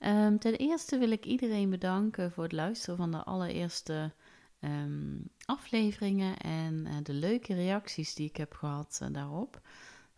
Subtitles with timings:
[0.00, 4.12] Um, ten eerste wil ik iedereen bedanken voor het luisteren van de allereerste
[4.60, 9.60] um, afleveringen en uh, de leuke reacties die ik heb gehad uh, daarop.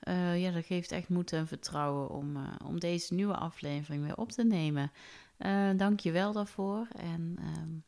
[0.02, 4.32] Uh, ja, dat geeft echt moed en vertrouwen om, om deze nieuwe aflevering weer op
[4.32, 4.92] te nemen.
[5.76, 6.86] Dank je wel daarvoor.
[6.96, 7.84] En um,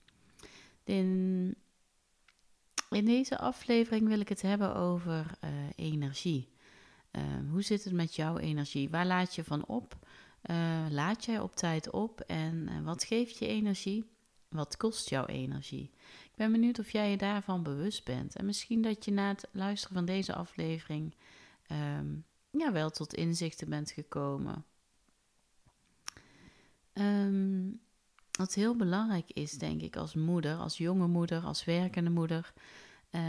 [0.85, 1.55] in,
[2.91, 5.27] in deze aflevering wil ik het hebben over
[5.77, 6.49] energie.
[7.51, 8.91] hoe zit het met jouw energie?
[8.91, 9.99] Waar laat je van op?
[10.43, 14.05] Uh, laat jij op tijd op en uh, wat geeft je energie?
[14.49, 15.91] Wat kost jouw energie?
[16.25, 18.37] Ik ben benieuwd of jij je daarvan bewust bent.
[18.37, 21.15] En misschien dat je na het luisteren van deze aflevering
[21.73, 24.65] um, ja, wel tot inzichten bent gekomen.
[26.95, 27.81] Um,
[28.31, 32.53] wat heel belangrijk is, denk ik, als moeder, als jonge moeder, als werkende moeder,
[33.11, 33.23] uh,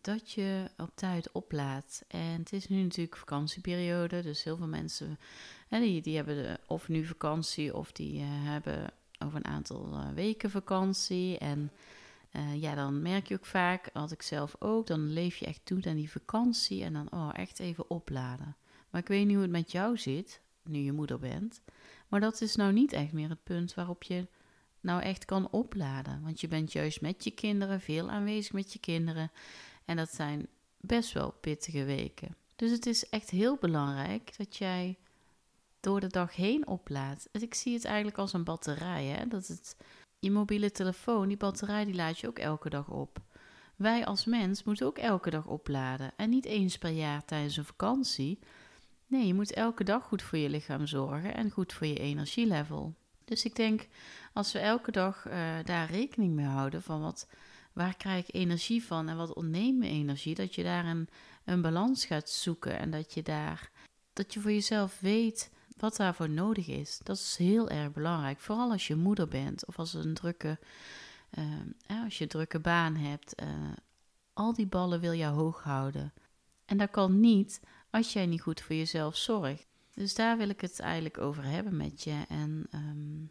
[0.00, 2.04] dat je op tijd oplaat.
[2.08, 5.18] En het is nu natuurlijk vakantieperiode, dus heel veel mensen
[5.68, 10.08] hè, die, die hebben of nu vakantie of die uh, hebben over een aantal uh,
[10.14, 11.38] weken vakantie.
[11.38, 11.70] En
[12.54, 15.84] ja, dan merk je ook vaak, had ik zelf ook, dan leef je echt toe
[15.84, 18.56] aan die vakantie en dan oh, echt even opladen.
[18.90, 21.62] Maar ik weet niet hoe het met jou zit, nu je moeder bent.
[22.08, 24.26] Maar dat is nou niet echt meer het punt waarop je
[24.80, 26.22] nou echt kan opladen.
[26.22, 29.30] Want je bent juist met je kinderen, veel aanwezig met je kinderen.
[29.84, 30.48] En dat zijn
[30.80, 32.36] best wel pittige weken.
[32.56, 34.98] Dus het is echt heel belangrijk dat jij
[35.80, 37.28] door de dag heen oplaadt.
[37.32, 39.04] Ik zie het eigenlijk als een batterij.
[39.04, 39.26] Hè?
[39.26, 39.76] Dat het,
[40.18, 43.18] je mobiele telefoon, die batterij, die laat je ook elke dag op.
[43.76, 46.12] Wij als mens moeten ook elke dag opladen.
[46.16, 48.38] En niet eens per jaar tijdens een vakantie.
[49.06, 52.94] Nee, je moet elke dag goed voor je lichaam zorgen en goed voor je energielevel.
[53.28, 53.86] Dus ik denk,
[54.32, 55.32] als we elke dag uh,
[55.64, 57.28] daar rekening mee houden van wat,
[57.72, 61.08] waar krijg ik energie van en wat ontneemt me energie, dat je daar een,
[61.44, 63.70] een balans gaat zoeken en dat je daar,
[64.12, 67.00] dat je voor jezelf weet wat daarvoor nodig is.
[67.02, 70.58] Dat is heel erg belangrijk, vooral als je moeder bent of als, een drukke,
[71.38, 73.34] uh, als je een drukke baan hebt.
[74.32, 76.12] Al die ballen wil je hoog houden.
[76.64, 77.60] En dat kan niet
[77.90, 79.66] als jij niet goed voor jezelf zorgt.
[79.98, 82.24] Dus daar wil ik het eigenlijk over hebben met je.
[82.28, 83.30] En um,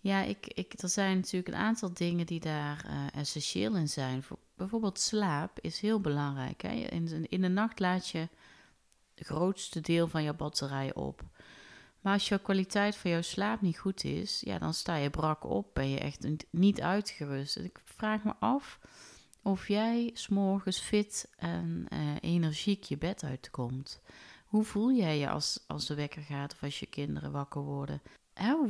[0.00, 4.24] ja, ik, ik, er zijn natuurlijk een aantal dingen die daar uh, essentieel in zijn.
[4.54, 6.62] bijvoorbeeld slaap is heel belangrijk.
[6.62, 6.68] Hè?
[6.68, 8.28] In, in de nacht laat je
[9.14, 11.22] het grootste deel van je batterij op.
[12.00, 15.44] Maar als jouw kwaliteit van jouw slaap niet goed is, ja, dan sta je brak
[15.44, 17.56] op, ben je echt niet uitgerust.
[17.56, 18.78] ik vraag me af
[19.42, 24.00] of jij s'morgens fit en uh, energiek je bed uitkomt.
[24.48, 28.02] Hoe voel jij je als, als de wekker gaat of als je kinderen wakker worden?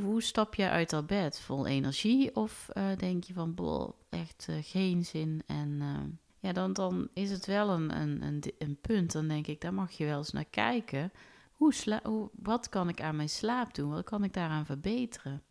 [0.01, 1.39] hoe stap je uit dat bed?
[1.39, 5.43] Vol energie of uh, denk je van, bol, echt uh, geen zin?
[5.45, 5.97] En uh,
[6.39, 9.11] ja, dan, dan is het wel een, een, een, een, punt.
[9.11, 11.11] Dan denk ik, daar mag je wel eens naar kijken.
[11.53, 13.89] Hoe sla hoe, wat kan ik aan mijn slaap doen?
[13.89, 15.43] Wat kan ik daaraan verbeteren?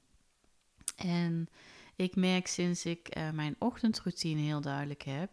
[0.96, 1.48] En
[1.98, 5.30] ik merk sinds ik mijn ochtendroutine heel duidelijk heb,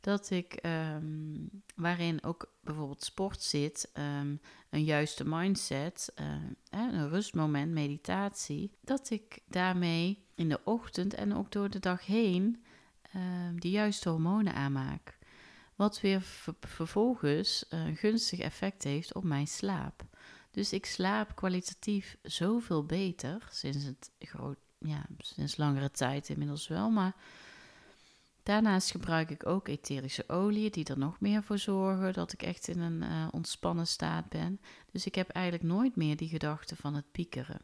[0.00, 4.40] dat ik, um, waarin ook bijvoorbeeld sport zit, um,
[4.70, 6.26] een juiste mindset, uh,
[6.70, 12.64] een rustmoment, meditatie, dat ik daarmee in de ochtend en ook door de dag heen
[13.16, 15.18] um, de juiste hormonen aanmaak.
[15.76, 16.22] Wat weer
[16.60, 20.06] vervolgens een gunstig effect heeft op mijn slaap.
[20.50, 26.90] Dus ik slaap kwalitatief zoveel beter sinds het groot, ja, sinds langere tijd inmiddels wel,
[26.90, 27.14] maar
[28.48, 32.68] Daarnaast gebruik ik ook etherische oliën die er nog meer voor zorgen dat ik echt
[32.68, 34.60] in een uh, ontspannen staat ben.
[34.92, 37.60] Dus ik heb eigenlijk nooit meer die gedachten van het piekeren,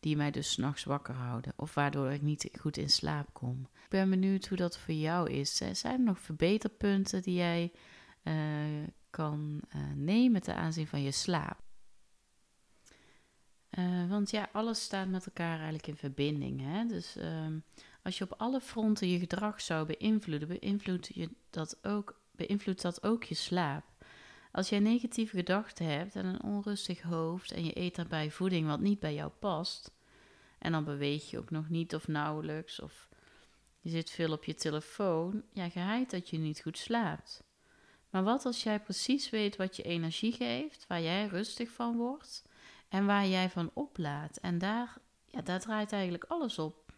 [0.00, 3.68] die mij dus s'nachts wakker houden of waardoor ik niet goed in slaap kom.
[3.84, 5.56] Ik ben benieuwd hoe dat voor jou is.
[5.56, 7.72] Zijn er nog verbeterpunten die jij
[8.22, 8.34] uh,
[9.10, 11.67] kan uh, nemen ten aanzien van je slaap?
[14.08, 16.60] Want ja, alles staat met elkaar eigenlijk in verbinding.
[16.60, 16.84] Hè?
[16.86, 17.58] Dus ehm,
[18.02, 23.02] als je op alle fronten je gedrag zou beïnvloeden, beïnvloedt, je dat ook, beïnvloedt dat
[23.02, 23.84] ook je slaap.
[24.52, 28.80] Als jij negatieve gedachten hebt en een onrustig hoofd en je eet daarbij voeding wat
[28.80, 29.92] niet bij jou past,
[30.58, 33.08] en dan beweeg je ook nog niet of nauwelijks, of
[33.80, 37.42] je zit veel op je telefoon, ja, geheid dat je niet goed slaapt.
[38.10, 42.47] Maar wat als jij precies weet wat je energie geeft, waar jij rustig van wordt
[42.88, 44.36] en waar jij van oplaat?
[44.36, 46.88] En daar, ja, daar draait eigenlijk alles op.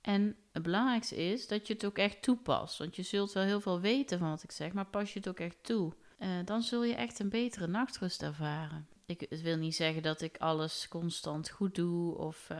[0.00, 2.78] En het belangrijkste is dat je het ook echt toepast.
[2.78, 5.28] Want je zult wel heel veel weten van wat ik zeg, maar pas je het
[5.28, 5.92] ook echt toe.
[6.18, 8.88] Uh, dan zul je echt een betere nachtrust ervaren.
[9.06, 12.58] Ik wil niet zeggen dat ik alles constant goed doe of uh,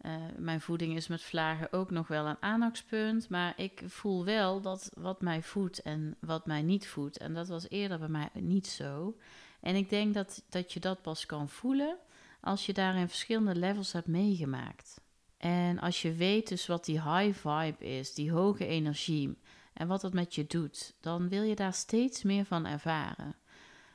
[0.00, 3.28] uh, mijn voeding is met vlagen ook nog wel een aandachtspunt.
[3.28, 7.16] Maar ik voel wel dat wat mij voedt en wat mij niet voedt.
[7.18, 9.16] En dat was eerder bij mij niet zo.
[9.66, 11.98] En ik denk dat, dat je dat pas kan voelen
[12.40, 15.00] als je daarin verschillende levels hebt meegemaakt.
[15.36, 19.38] En als je weet dus wat die high vibe is, die hoge energie
[19.72, 23.36] en wat dat met je doet, dan wil je daar steeds meer van ervaren.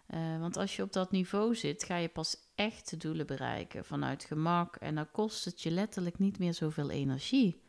[0.07, 3.85] Uh, want als je op dat niveau zit, ga je pas echt de doelen bereiken
[3.85, 7.61] vanuit gemak en dan kost het je letterlijk niet meer zoveel energie,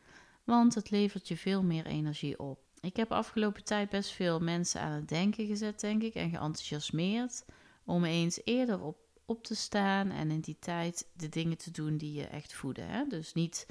[0.43, 2.59] want het levert je veel meer energie op.
[2.81, 7.43] Ik heb afgelopen tijd best veel mensen aan het denken gezet, denk ik, en geenthousiasmeerd
[7.85, 11.97] om eens eerder op, op te staan en in die tijd de dingen te doen
[11.97, 12.87] die je echt voeden.
[12.87, 13.07] Hè?
[13.07, 13.67] Dus niet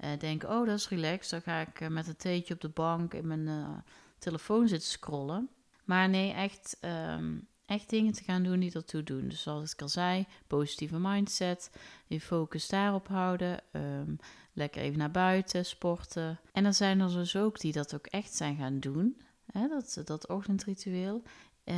[0.00, 2.68] uh, denken, oh dat is relaxed, dan ga ik uh, met een theetje op de
[2.68, 3.78] bank in mijn uh,
[4.18, 5.48] telefoon zitten scrollen.
[5.84, 9.28] Maar nee, echt, um, echt dingen te gaan doen die ertoe doen.
[9.28, 11.70] Dus zoals ik al zei, positieve mindset,
[12.06, 14.18] je focus daarop houden, um,
[14.52, 16.40] lekker even naar buiten, sporten.
[16.52, 19.20] En er zijn er dus ook die dat ook echt zijn gaan doen?
[19.52, 21.22] Dat, dat ochtendritueel.
[21.66, 21.76] Uh,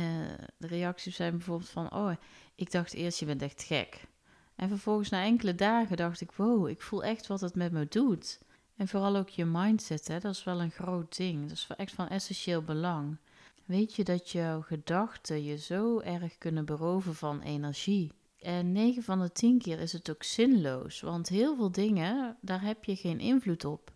[0.57, 2.11] de reacties zijn bijvoorbeeld van: Oh,
[2.55, 4.07] ik dacht eerst je bent echt gek.
[4.55, 7.87] En vervolgens na enkele dagen dacht ik: Wow, ik voel echt wat het met me
[7.87, 8.39] doet.
[8.75, 11.41] En vooral ook je mindset, hè, dat is wel een groot ding.
[11.41, 13.17] Dat is echt van essentieel belang.
[13.65, 18.11] Weet je dat jouw gedachten je zo erg kunnen beroven van energie?
[18.39, 22.61] En 9 van de 10 keer is het ook zinloos, want heel veel dingen, daar
[22.61, 23.91] heb je geen invloed op.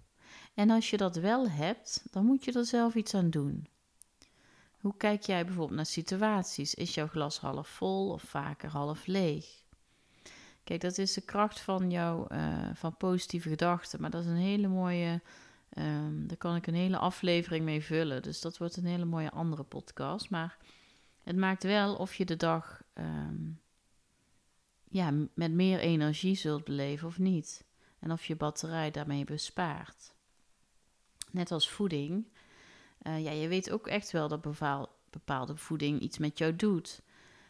[0.54, 3.68] En als je dat wel hebt, dan moet je er zelf iets aan doen.
[4.84, 6.74] Hoe kijk jij bijvoorbeeld naar situaties?
[6.74, 9.46] Is jouw glas half vol of vaker half leeg?
[10.64, 14.02] Kijk, dat is de kracht van jouw uh, van positieve gedachten.
[14.02, 15.22] Maar dat is een hele mooie.
[15.78, 18.22] Um, daar kan ik een hele aflevering mee vullen.
[18.22, 20.30] Dus dat wordt een hele mooie andere podcast.
[20.30, 20.58] Maar
[21.22, 23.60] het maakt wel of je de dag um,
[24.90, 27.66] ja, met meer energie zult beleven of niet.
[28.00, 30.14] En of je batterij daarmee bespaart.
[31.32, 32.28] Net als voeding.
[33.04, 34.42] Uh, ja, je weet ook echt wel dat
[35.10, 37.02] bepaalde voeding iets met jou doet.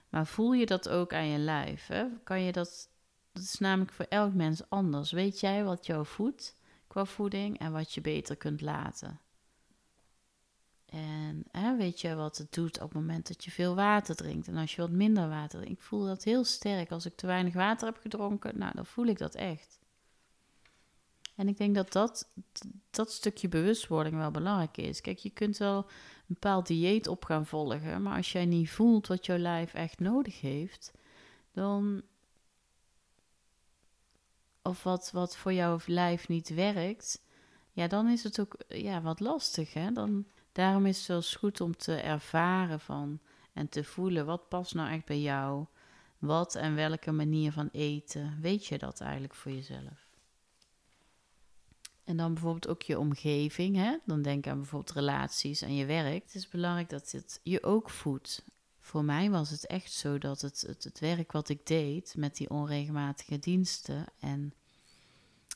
[0.09, 1.87] Maar voel je dat ook aan je lijf?
[1.87, 2.05] Hè?
[2.23, 2.89] Kan je dat,
[3.31, 5.11] dat is namelijk voor elk mens anders.
[5.11, 6.55] Weet jij wat jou voedt
[6.87, 9.19] qua voeding en wat je beter kunt laten?
[11.51, 14.57] En weet je wat het doet op het moment dat je veel water drinkt en
[14.57, 15.79] als je wat minder water drinkt?
[15.79, 16.91] Ik voel dat heel sterk.
[16.91, 19.79] Als ik te weinig water heb gedronken, nou, dan voel ik dat echt.
[21.35, 22.27] En ik denk dat dat,
[22.91, 25.01] dat stukje bewustwording wel belangrijk is.
[25.01, 25.85] Kijk, je kunt wel een
[26.27, 30.41] bepaald dieet op gaan volgen, maar als jij niet voelt wat jouw lijf echt nodig
[30.41, 30.91] heeft,
[31.51, 32.01] dan.
[34.61, 37.21] Of wat, wat voor jouw lijf niet werkt,
[37.71, 39.73] ja, dan is het ook ja, wat lastig.
[39.73, 39.91] Hè?
[39.91, 43.19] Dan, daarom is het wel goed om te ervaren van
[43.53, 45.65] en te voelen wat past nou echt bij jou.
[46.17, 48.37] Wat en welke manier van eten.
[48.41, 50.12] Weet je dat eigenlijk voor jezelf?
[52.03, 53.75] En dan bijvoorbeeld ook je omgeving.
[53.75, 53.97] Hè?
[54.05, 56.23] Dan denk aan bijvoorbeeld relaties en je werk.
[56.23, 58.43] Het is belangrijk dat het je ook voedt.
[58.79, 62.49] Voor mij was het echt zo dat het, het, werk wat ik deed met die
[62.49, 64.05] onregelmatige diensten.
[64.19, 64.53] En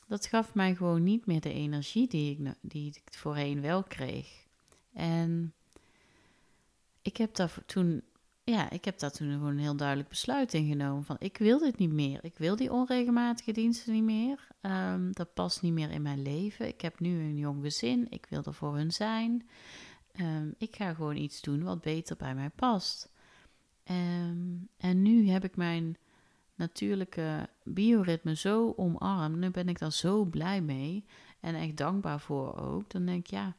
[0.06, 4.46] dat gaf mij gewoon niet meer de energie die ik, die ik voorheen wel kreeg.
[4.92, 5.52] En
[7.02, 8.02] ik heb daar toen
[8.50, 11.04] ja, ik heb daar toen gewoon een heel duidelijk besluit in genomen.
[11.04, 12.24] Van ik wil dit niet meer.
[12.24, 14.48] Ik wil die onregelmatige diensten niet meer.
[14.62, 16.66] Um, dat past niet meer in mijn leven.
[16.66, 18.06] Ik heb nu een jong gezin.
[18.10, 19.48] Ik wil er voor hun zijn.
[20.20, 23.12] Um, ik ga gewoon iets doen wat beter bij mij past.
[23.90, 25.96] Um, en nu heb ik mijn
[26.54, 29.36] natuurlijke bioritme zo omarmd.
[29.36, 31.04] Nu ben ik daar zo blij mee.
[31.40, 32.90] En echt dankbaar voor ook.
[32.90, 33.56] Dan denk ik, ja,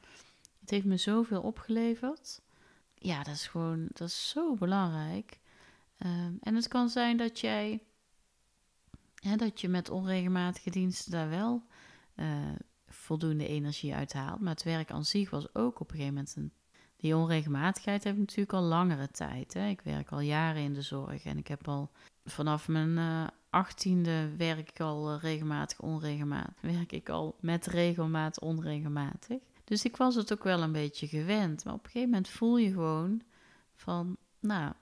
[0.59, 2.41] het heeft me zoveel opgeleverd
[2.99, 5.39] ja, dat is gewoon, dat is zo belangrijk.
[6.05, 7.83] Um, en het kan zijn dat jij,
[9.15, 11.63] hè, dat je met onregelmatige diensten daar wel
[12.15, 12.25] uh,
[12.87, 14.39] voldoende energie uithaalt.
[14.39, 16.53] Maar het werk aan zich was ook op een gegeven moment een.
[16.97, 19.53] Die onregelmatigheid heb ik natuurlijk al langere tijd.
[19.53, 19.67] Hè.
[19.67, 21.91] Ik werk al jaren in de zorg en ik heb al
[22.25, 26.61] vanaf mijn uh, achttiende werk ik al regelmatig onregelmatig.
[26.61, 29.41] Werk ik al met regelmaat onregelmatig.
[29.69, 31.63] Dus ik was het ook wel een beetje gewend.
[31.63, 33.21] Maar op een gegeven moment voel je gewoon
[33.75, 34.73] van, nou,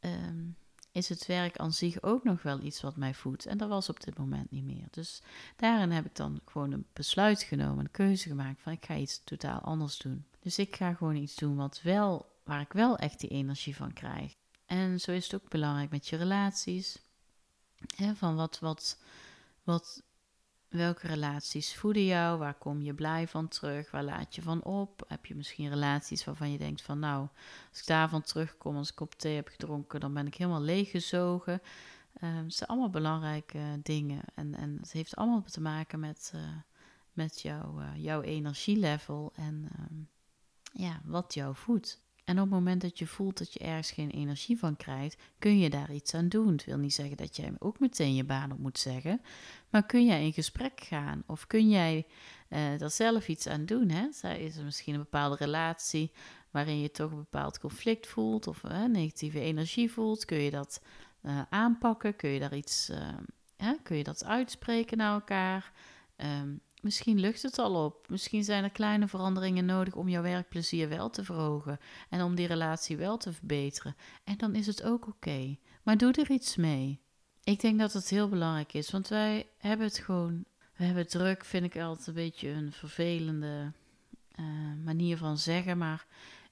[0.00, 0.56] um,
[0.92, 3.46] is het werk aan zich ook nog wel iets wat mij voedt?
[3.46, 4.88] En dat was op dit moment niet meer.
[4.90, 5.22] Dus
[5.56, 9.24] daarin heb ik dan gewoon een besluit genomen, een keuze gemaakt van ik ga iets
[9.24, 10.26] totaal anders doen.
[10.40, 13.92] Dus ik ga gewoon iets doen wat wel, waar ik wel echt die energie van
[13.92, 14.34] krijg.
[14.66, 16.98] En zo is het ook belangrijk met je relaties.
[17.96, 18.98] Hè, van wat, wat,
[19.62, 20.02] wat
[20.76, 22.38] Welke relaties voeden jou?
[22.38, 23.90] Waar kom je blij van terug?
[23.90, 25.04] Waar laat je van op?
[25.08, 27.28] Heb je misschien relaties waarvan je denkt van nou,
[27.70, 31.62] als ik daarvan terugkom, als ik op thee heb gedronken, dan ben ik helemaal leeggezogen.
[32.22, 34.20] Uh, het zijn allemaal belangrijke dingen.
[34.34, 36.40] En, en het heeft allemaal te maken met, uh,
[37.12, 40.00] met jou, uh, jouw energielevel en ehm,
[40.82, 42.05] ja, wat jou voedt.
[42.26, 45.58] En op het moment dat je voelt dat je ergens geen energie van krijgt, kun
[45.58, 46.52] je daar iets aan doen.
[46.52, 49.20] Het wil niet zeggen dat jij ook meteen je baan op moet zeggen,
[49.70, 52.06] maar kun jij in gesprek gaan of kun jij
[52.48, 53.88] uh, er zelf iets aan doen?
[53.88, 54.34] Hè?
[54.34, 56.12] Is er misschien een bepaalde relatie
[56.50, 60.24] waarin je toch een bepaald conflict voelt of uh, negatieve energie voelt?
[60.24, 60.82] Kun je dat
[61.22, 62.16] uh, aanpakken?
[62.16, 62.90] Kun je daar iets,
[63.56, 63.74] hè?
[63.82, 65.72] kun je dat uitspreken naar elkaar?
[66.16, 68.08] Um, Misschien lucht het al op.
[68.08, 71.78] Misschien zijn er kleine veranderingen nodig om jouw werkplezier wel te verhogen
[72.10, 73.96] en om die relatie wel te verbeteren.
[74.24, 75.56] En dan is het ook oké.
[75.82, 77.00] Maar doe er iets mee.
[77.44, 80.44] Ik denk dat het heel belangrijk is, want wij hebben het gewoon.
[80.76, 83.72] We hebben druk, vind ik altijd een beetje een vervelende
[84.38, 84.46] uh,
[84.84, 85.78] manier van zeggen.
[85.78, 86.06] Maar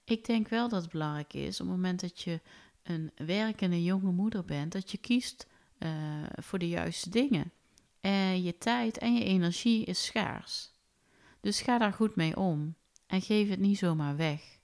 [0.05, 2.41] ik denk wel dat het belangrijk is op het moment dat je
[2.83, 5.47] een werkende jonge moeder bent, dat je kiest
[5.79, 5.91] uh,
[6.37, 7.53] voor de juiste dingen.
[8.05, 10.71] En je tijd en je energie is schaars.
[11.41, 12.75] Dus ga daar goed mee om
[13.07, 14.59] en geef het niet zomaar weg.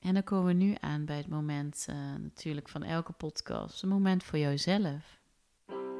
[0.00, 3.88] En dan komen we nu aan bij het moment uh, natuurlijk van elke podcast, een
[3.88, 5.20] moment voor jouzelf.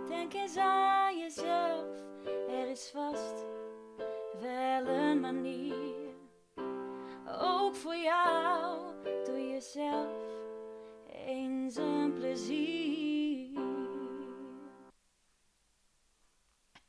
[0.08, 1.84] Denk eens aan jezelf,
[2.48, 3.44] er is vast
[4.40, 6.14] wel een manier.
[7.40, 8.78] Ook voor jou,
[9.24, 10.10] doe jezelf
[11.26, 13.01] eens een plezier.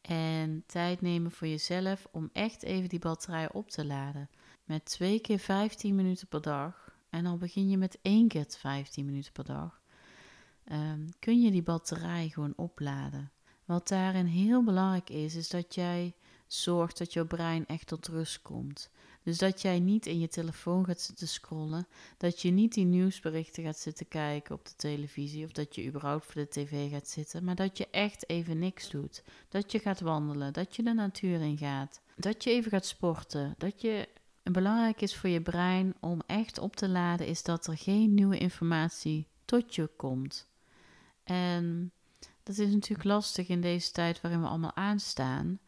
[0.07, 4.29] En tijd nemen voor jezelf om echt even die batterij op te laden.
[4.63, 6.95] Met twee keer 15 minuten per dag.
[7.09, 9.81] En dan begin je met één keer 15 minuten per dag.
[10.71, 13.31] Um, kun je die batterij gewoon opladen.
[13.65, 16.15] Wat daarin heel belangrijk is, is dat jij
[16.47, 18.89] zorgt dat jouw brein echt tot rust komt.
[19.23, 21.87] Dus dat jij niet in je telefoon gaat zitten scrollen,
[22.17, 26.25] dat je niet die nieuwsberichten gaat zitten kijken op de televisie of dat je überhaupt
[26.25, 29.23] voor de tv gaat zitten, maar dat je echt even niks doet.
[29.49, 33.55] Dat je gaat wandelen, dat je de natuur in gaat, dat je even gaat sporten,
[33.57, 34.07] dat je
[34.43, 38.37] belangrijk is voor je brein om echt op te laden is dat er geen nieuwe
[38.37, 40.47] informatie tot je komt.
[41.23, 41.91] En
[42.43, 45.59] dat is natuurlijk lastig in deze tijd waarin we allemaal aanstaan.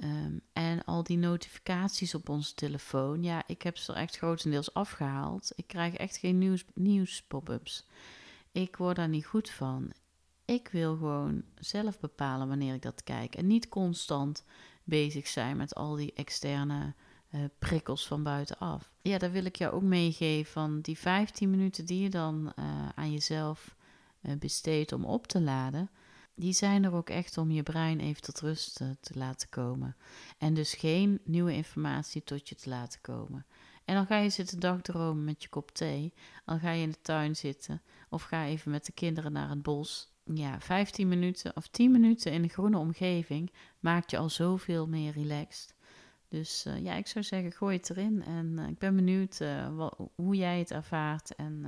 [0.00, 4.74] Um, en al die notificaties op onze telefoon, ja, ik heb ze er echt grotendeels
[4.74, 5.52] afgehaald.
[5.56, 7.86] Ik krijg echt geen nieuws, nieuws pop-ups.
[8.52, 9.92] Ik word daar niet goed van.
[10.44, 13.34] Ik wil gewoon zelf bepalen wanneer ik dat kijk.
[13.34, 14.44] En niet constant
[14.84, 16.94] bezig zijn met al die externe
[17.30, 18.90] uh, prikkels van buitenaf.
[19.02, 22.88] Ja, daar wil ik jou ook meegeven van die 15 minuten die je dan uh,
[22.94, 23.76] aan jezelf
[24.22, 25.90] uh, besteedt om op te laden
[26.38, 29.96] die zijn er ook echt om je brein even tot rust eh, te laten komen.
[30.38, 33.46] En dus geen nieuwe informatie tot je te laten komen.
[33.84, 36.12] En dan ga je zitten dagdromen met je kop thee.
[36.44, 37.82] Dan ga je in de tuin zitten.
[38.08, 40.12] Of ga even met de kinderen naar het bos.
[40.24, 45.12] Ja, 15 minuten of 10 minuten in een groene omgeving maakt je al zoveel meer
[45.12, 45.74] relaxed.
[46.28, 48.22] Dus uh, ja, ik zou zeggen, gooi het erin.
[48.24, 49.40] En uh, ik ben benieuwd
[50.14, 51.34] hoe jij het ervaart.
[51.34, 51.64] En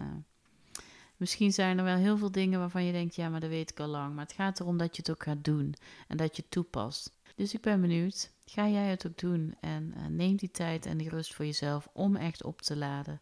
[1.20, 3.80] Misschien zijn er wel heel veel dingen waarvan je denkt, ja, maar dat weet ik
[3.80, 4.14] al lang.
[4.14, 5.74] Maar het gaat erom dat je het ook gaat doen
[6.08, 7.12] en dat je het toepast.
[7.36, 9.54] Dus ik ben benieuwd, ga jij het ook doen?
[9.60, 13.20] En uh, neem die tijd en die rust voor jezelf om echt op te laden.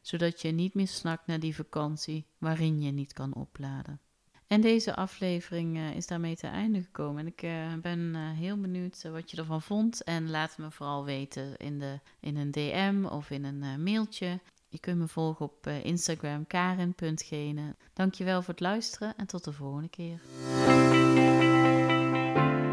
[0.00, 4.00] Zodat je niet meer snakt naar die vakantie waarin je niet kan opladen.
[4.46, 7.20] En deze aflevering uh, is daarmee te einde gekomen.
[7.20, 10.04] En ik uh, ben heel benieuwd wat je ervan vond.
[10.04, 14.40] En laat me vooral weten in, de, in een DM of in een mailtje.
[14.72, 17.76] Je kunt me volgen op uh, Instagram karen.gene.
[17.92, 20.20] Dankjewel voor het luisteren en tot de volgende keer.